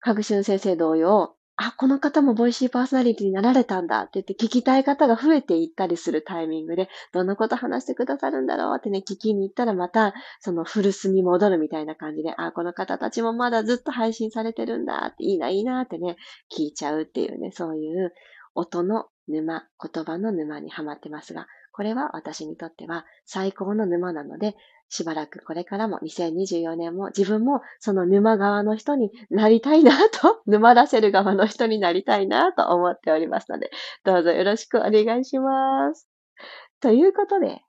[0.00, 16.16] かぐしゅん先生同様、あ、この方もボイシーパーソナリティになられたんだって言って聞きたい方が増えていったりするタイミングで、どんなこと話してくださるんだろうってね、聞きに行ったらまた、その古巣に戻るみたいな感じで、あ、この方たちもまだずっと配信されてるんだって、いいな、いいなってね、
[16.54, 18.12] 聞いちゃうっていうね、そういう
[18.54, 24.56] 音の沼、言葉の沼にはまってますが、これは私にとっては最高の沼なので、
[24.88, 33.70] しばらくこれからも2024年も自分もその沼側の人になりたいなと、 沼らせる側の人になりたいなと思っておりますので、
[34.04, 36.08] どうぞよろしくお願いします。
[36.80, 37.62] ということで、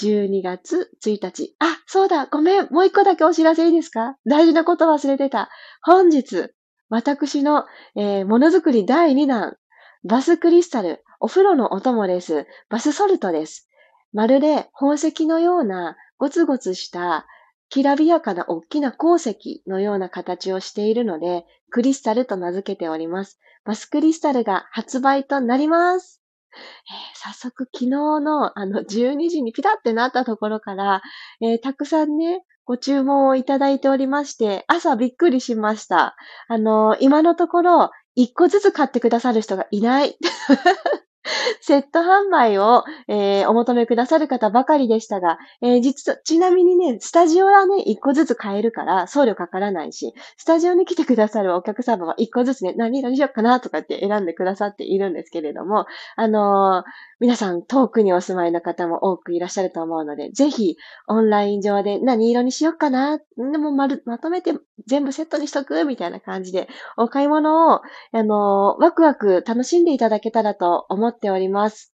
[0.00, 1.54] 12月1日。
[1.58, 2.68] あ、そうだ、ごめん。
[2.72, 4.16] もう一個だけお知らせいいですか？
[4.24, 5.50] 大事なこと忘れてた。
[5.82, 6.48] 本日、
[6.88, 9.56] 私の、えー、ものづくり第2弾、
[10.04, 12.46] バスクリスタル、お風呂のお供です。
[12.70, 13.68] バスソルトです。
[14.12, 17.26] まるで宝石のようなゴツゴツした
[17.70, 23.38] きらびやかな大きな鉱石のような形をしているので、クリスタルと名付けております。
[23.64, 26.20] バスクリスタルが発売となります。
[26.52, 31.00] えー、早速昨日のあの 12時にピタってなったところから、
[31.40, 36.16] えー、たくさんね、ご注文をいただいておりまして、朝びっくりしました。
[36.48, 40.18] あのー、今のところ、一個ずつ買ってくださる人がいない。
[41.60, 60.76] セット販売を、えー、お求めくださる方ばかりでしたが、えー、実は、ちなみにね、スタジオはね、一個ずつ買えるから送料かからないし、スタジオに来てくださるお客様は一個ずつね、何色にしようかなとかって選んでくださっているんですけれども、あのー、皆さん遠くにお住まいの方も多くいらっしゃると思うので、ぜひ
[61.06, 64.54] オンライン上で何色にしようかな、でもまる、まとめて
[64.86, 65.84] 全部セットにしとく？
[65.84, 67.80] みたいな感じで、お買い物を、
[68.12, 71.92] あのー、ワクワク楽しんでいただけたらと思っております。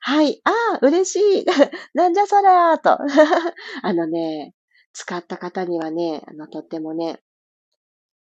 [0.00, 0.40] はい。
[0.44, 1.46] ああ、嬉しい。
[1.94, 2.98] なんじゃそりゃーと。
[3.82, 4.54] あのね、
[4.92, 7.20] 使った方にはね、あの、とってもね、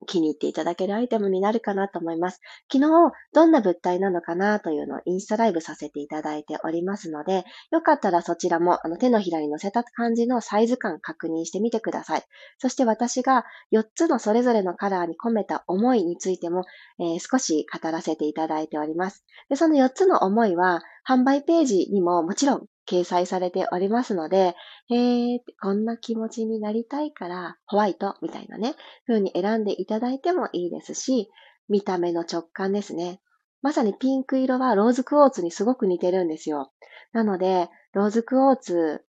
[0.06, 2.42] 気に入っていただけるアイテムになるかなと思います。
[2.72, 12.24] 昨日、どんな物体なのかなというのをインスタライブさせていただいておりますので、よかったらそちらもあの手のひらに乗せた感じのサイズ感確認してみてください。
[12.58, 16.66] そして私が4つのそれぞれのカラーに込めた思いについても、
[17.00, 19.26] えー、少し語らせていただいております。
[19.50, 24.56] でその4つの思いは、販売ページにももちろん掲載されておりますので、
[24.90, 28.76] えー、こんな気持ちになりたいからホワイトみたいなね、
[29.08, 31.30] 風に選んでいただいてもいいですし、
[31.70, 33.22] 見た目の直感ですね。
[33.62, 36.72] まさにピンク色はローズクォーツにすごく似てるんですよ。
[37.14, 39.04] なので、ローズクォーツ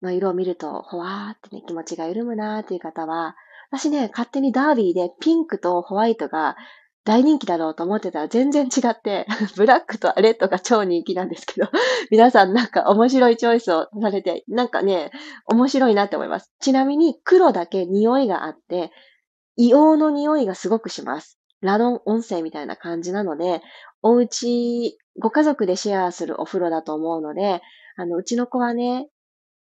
[0.00, 3.36] の色を見ると、ほわーってね、気持ちが緩むなーっていう方は、
[3.70, 6.56] 私ね、勝手にダービーでピンクとホワイトが
[7.04, 9.26] 大人気だろうと思ってたら全然違って、
[9.56, 11.68] ブラックとレッドが超人気なんですけど、
[12.10, 15.10] 皆さんなんか面白いチョイスをされて、なんかね、
[15.46, 16.50] 面白いなって思います。
[16.60, 18.90] ちなみに黒だけ匂いがあって、
[19.58, 21.38] 硫黄の匂いがすごくします。
[21.60, 23.62] ラドン音声みたいな感じなので、
[24.02, 27.60] お家、ご家族でシェアするお風呂だと思うので、
[27.96, 29.08] あの、うちの子はね、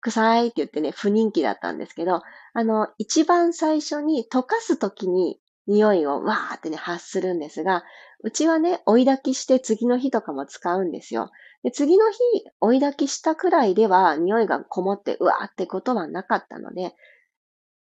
[0.01, 2.21] 臭いって言ってね、不人気だったんですけど、
[2.53, 7.83] あの、一番最初に溶かすときに匂いをわーってね、発するんですが、
[8.23, 11.31] うちはね、追い焚きして次の日とかも使うんですよ。
[11.63, 12.17] で次の日、
[12.59, 16.95] 追い焚きしたくらいでは、匂いがこもって、うわーってことはなかったので、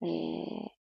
[0.02, 0.80] えー、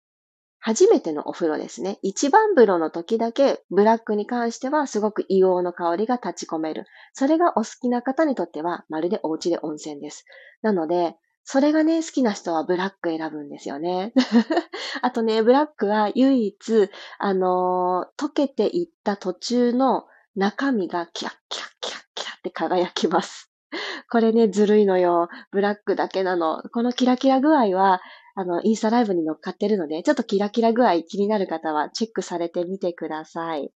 [0.60, 1.98] 初めてのお風呂ですね。
[2.02, 6.84] 一番風呂の時だけ、ブラックに関してはすごく硫黄の香りが立ち込める。
[7.12, 10.24] それがお好きな方にとっては、まるでお家で温泉です。
[10.62, 11.16] なので、
[11.50, 14.12] それがね、好きな人はブラック選ぶんですよね。
[15.00, 20.04] あとね、ブラックは唯一、あのー、溶けていった途中の
[20.36, 23.50] 中身がキラッキラッキラッキラって輝きます。
[24.12, 25.28] これね、ずるいのよ。
[25.50, 26.62] ブラックだけなの。
[26.74, 28.02] このキラキラ具合は、
[28.34, 33.72] あの、インスタライブに乗っかってるので、ちょっとキラキラ具合気になる方はチェックされてみてください。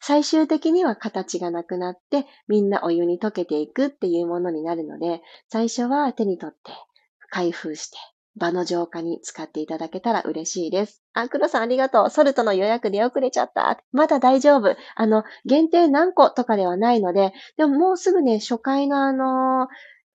[0.00, 6.72] 最終的には形がなくなって、みんなお湯に溶けていくっていうものになるので、最初は手に取って
[7.32, 7.96] 開封して、
[8.36, 11.02] 場の浄化に使っていただけたら嬉しいです。
[11.14, 12.10] あ、黒さんありがとう。
[12.10, 13.80] ソルトの予約出遅れちゃった。
[13.90, 14.76] まだ大丈夫。
[14.96, 19.68] あの、限定何個とかではないので、でももうすぐね、初回のあの、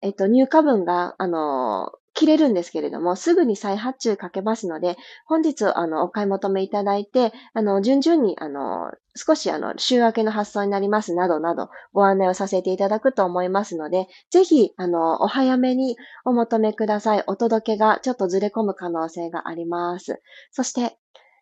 [0.02, 17.24] えっと、入荷分が、あの、切れるんですけれども、すぐに再発注かけますので、本日、あの、お買い求めいただいて、あの、順々に、あの、少し、あの、週明けの発送になりますなどなど、ご案内をさせていただくと思いますので、ぜひ、あの、お早めにお求めください。
[17.28, 20.22] お届けがちょっとずれ込む可能性があります。
[20.52, 20.98] そして、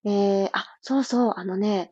[0.06, 1.92] えー、あ、そうそう、あのね、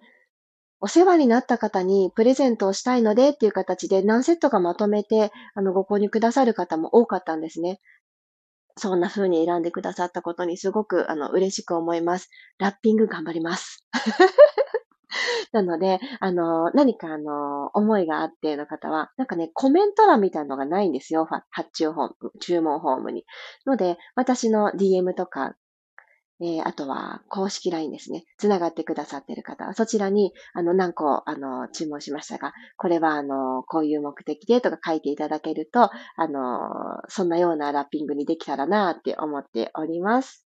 [0.82, 7.82] お世話になった方にプレゼントをしたいのでっていう形で何セットかまとめてあのご購入くださる方も多かったんですね。
[8.80, 12.30] そんな風に選んでくださったことにすごくあの嬉しく思います。
[12.58, 13.86] ラッピング頑張ります。
[15.52, 21.28] なので、あの、何かあの、思いがあっての方は、なんかね、コメント欄みたいなのがないんですよ。
[21.50, 23.26] 発注ホーム、注文ホームに。
[23.66, 25.56] ので、私の DM とか
[26.42, 28.24] えー、あとは公式 LINE ですね。
[28.38, 40.49] つながってくださっている方は、そちらに、あの、何個、あの、注文しましたが、これは、あの、こういう目的でとか書いていただけると、あの、そんなようなラッピングにできたらなって思っております。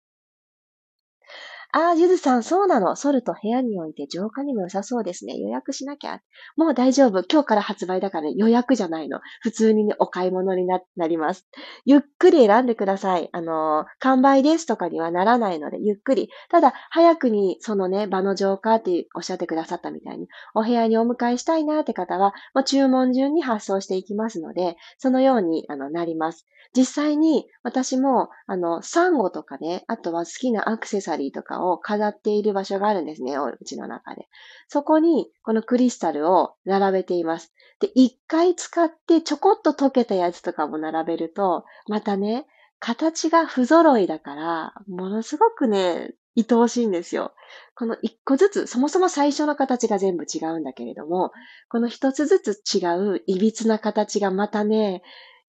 [1.71, 2.97] ああ、ゆずさん、そうなの。
[2.97, 5.37] ソルト部屋に置いて浄化にも良さそうですね。
[5.37, 6.23] 予約しなきゃ。
[6.57, 7.23] もう大丈夫。
[7.31, 9.21] 今日から発売だから予約じゃないの。
[9.43, 11.47] 普通に、ね、お買い物になります。
[11.85, 13.29] ゆっくり選んでください。
[13.33, 16.31] あの、完売ですとかにはならないので、ゆっくり。
[16.49, 26.47] ただ、早くにそのね、場の浄化っておっしゃってくださったみたいに、お部屋にお迎えしたいなって方は、もう注文順に発送していきますので、そのようにあのなります。
[26.77, 34.29] 実際に私も、あの、サンゴとかね、あとは好きなアクセサリーとかを飾っている場所があるんですね、うちの中で。
[34.69, 37.53] そこに、このクリスタルを並べています。
[37.81, 42.47] で、一回使ってちょこっと溶けたやつとかも並べると、またね、
[42.81, 47.33] 形が不揃いだから、ものすごくね、愛おしいんですよ。
[47.75, 51.33] この一個ずつ、そもそも最初の形が全部違うんだけれども、
[51.69, 52.87] この一つずつ違
[53.17, 55.03] う歪な形がまたね、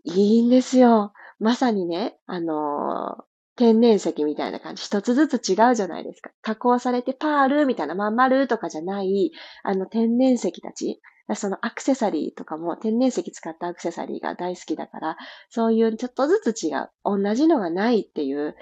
[0.03, 1.13] いいんですよ。
[1.39, 3.23] まさにね、あのー、
[3.59, 4.83] 天然石みたいな感じ。
[4.83, 6.31] 一つずつ違うじゃないですか。
[6.41, 9.33] 加工されてパールみたいな、まん丸とかじゃない、
[9.63, 11.01] あの天然石たち。
[11.35, 15.17] そのアクセサリーとかも天然石使ったアクセサリーが大好きだから、
[15.49, 16.89] そういうちょっとずつ違う。
[17.03, 18.55] 同じのがないっていう、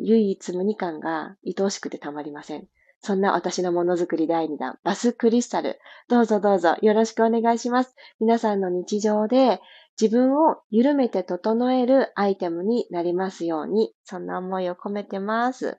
[0.00, 2.68] 唯一無二感が愛おしくてたまりません。
[3.00, 5.78] そんな私のものづくり第2弾、バスクリスタル。
[6.08, 7.94] どうぞどうぞよろしくお願いします。
[8.20, 9.60] 皆さんの日常で
[10.00, 15.78] 自分を緩めて整えるアイテムになりますように、そんな思いを込めてます。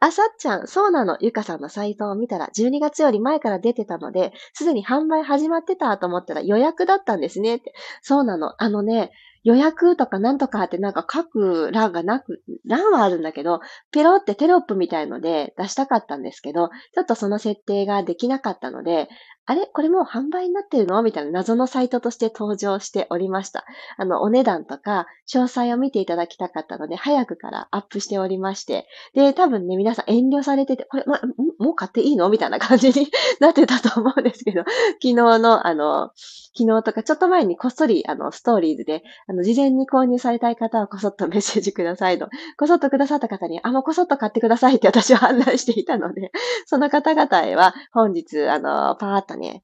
[0.00, 1.18] あさっちゃん、そうなの。
[1.20, 7.74] ゆかさんのサイトを見たら、12月より前から出てたので、すでに販売始まってたと思ったら予約だったんですねって。
[8.00, 8.62] そうなの。
[8.62, 9.10] あのね、
[9.44, 13.60] 予約とかなんとかってなんか書く欄がなく、欄はあるんだけど、
[13.92, 19.08] ペロってテロップみたいので出したかったんですけど、ちょっとその設定ができなかったので、
[19.50, 19.66] あれ？
[19.72, 21.02] これもう販売になってるの？
[21.02, 23.64] みたいな謎のサイトとして登場しておりました。
[23.96, 31.18] あの、お値段とか、詳細を見ていただきたかったので、早くからアップしておりまして、で、多分ね、皆さん遠慮されてて、これ、ま、
[31.58, 32.28] もう買っていいの？
[32.28, 33.08] みたいな感じに
[33.40, 36.10] なってたと思うんですけど、昨日の、あの、
[36.58, 42.28] 昨日とかちょっと前にこっそり、あの、ストーリーズで、あの、事前に購入されたい方はこそっとメッセージくださいと、
[42.58, 46.32] こそっとくださった方に、あ、もうこそっと買ってくださいって私は案内していたので、
[46.66, 49.62] その方々へは、本日、あの、パーッとね、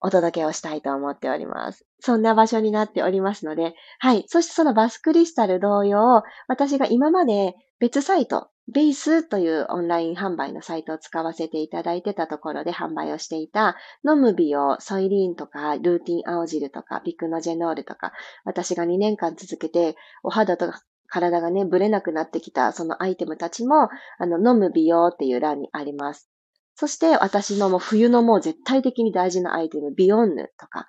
[0.00, 1.84] お届けをしたいと思っております。
[2.00, 4.24] そんな場所になっておりますので、はい。
[4.28, 18.12] そしてそのバスクリスタル同様、私が今まで別サイト、ベースというオンライン販売のサイトを使わせていただいてたところで販売をしていた、飲む美容、ソイリーンとか、ルーティン青汁とか、ビクノジェノールとか、
[18.44, 20.72] 私が2年間続けて、お肌と
[21.08, 23.88] 体がね、ブレなくなってきたそのアイテムたちも、
[24.18, 26.30] あの、飲む美容っていう欄にあります。
[26.78, 30.86] そして私のもう冬のもう絶対的に大事なアイテム、ビヨンヌとか、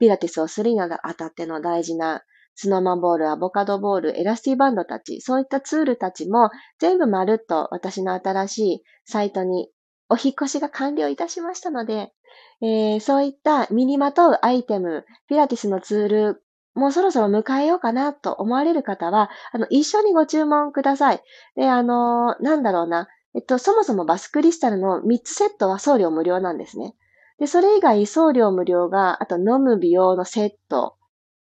[0.00, 2.24] ピラティスをするにあたっての大事な
[2.56, 9.70] スノーマンボール、アボカドボール、エラスティバンドたち、そういったツールたちも全部まるっと私の新しいサイトに
[10.08, 12.12] お引越しが完了いたしましたので、
[12.60, 16.42] えー、そういった身にまとうアイテム、ピラティスのツール、
[16.74, 21.22] もうそろそろ迎えようかなと思われる方は、あの、一緒にご注文ください。
[21.54, 23.06] で、あのー、なんだろうな。
[23.34, 26.94] えっと、そもそもバスクリスタルの3つセットは送料無料なんですね。
[27.38, 30.96] で、それ以外送料無料が、あと飲む美容のセット。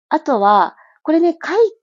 [0.09, 0.77] あとは、
[1.09, 1.35] これね、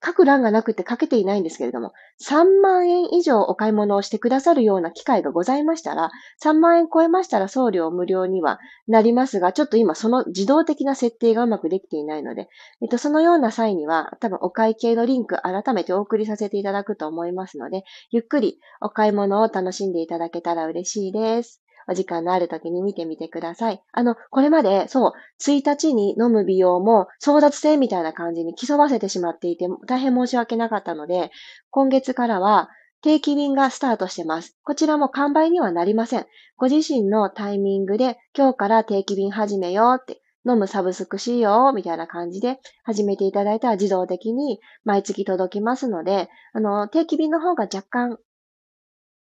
[0.05, 1.93] 書く欄がなくて書けていないんですけれども、
[2.25, 6.13] 3万円以上お買い物をしてくださるような機会がございましたら、
[6.45, 12.49] 3万円超えましたら送料無料にはなりますが、ちょっと今その自動的な設定がうまくできていないので、
[12.81, 21.66] えっと、そのような際には、多分お会計のリンク改めてお送りさせていただくと思いますので、ゆっくりお買い物を楽しんでいただけたら嬉しいです。
[21.89, 23.83] お時間のある時に見てみてください。
[23.93, 31.31] あの、これまで、そう、1日に飲む美容も争奪戦みたいな感じに競わせてしまっていて、大変申し訳なかったので、
[31.71, 32.69] 今月からは
[33.03, 34.57] 定期便がスタートしてます。
[34.65, 36.27] こちらも完売にはなりません。
[36.57, 48.19] ご自身のタイミングで今日から定期便始めようって、飲むサブスクしようみたいな感じで始めていただいたら自動的に毎月届きますので、あの、定期便の方が若干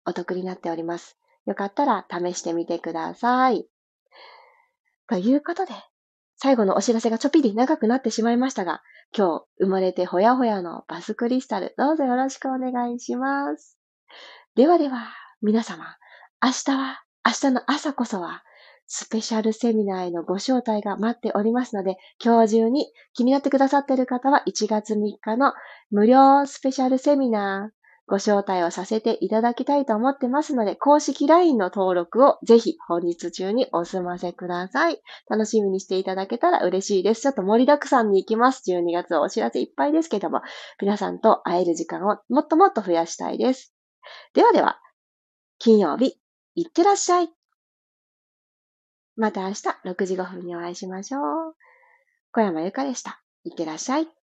[0.06, 1.16] お得になっております。
[1.46, 3.66] よかったら試してみてください。
[5.08, 5.72] ということで、
[6.36, 8.82] 最後のお知らせがちょっぴり長くなってしまいましたが、
[9.16, 13.78] 今日生まれてほやほやのバスクリスタル、どうぞよろしくお願いします。
[14.54, 15.96] ではでは、皆様、
[16.42, 18.42] 明日は、明日の朝こそは、
[18.86, 25.52] スペシャルセミナーへのご招待が待っておりますので、今日中に気になってくださっている方は1月3日の
[25.90, 35.00] 無料スペシャルセミナー、ご招待をさせていただきたいと思ってますので、公式 LINE の登録をぜひ本日中にお済ませください。
[35.28, 37.22] 楽しみにしていただけたら嬉しいです。
[37.22, 38.62] ちょっと盛りだくさんに行きます。
[38.70, 40.42] 12月お知らせいっぱいですけども、
[40.80, 43.74] 皆さんと会える時間をもっともっと増やしたいです。
[44.34, 44.80] ではでは、
[45.58, 46.20] 金曜日、
[46.56, 47.30] いってらっしゃい。
[49.16, 51.54] また明日6時5分にお会いしましょう。
[52.32, 53.22] 小山由かでした。
[53.44, 54.23] いってらっしゃい。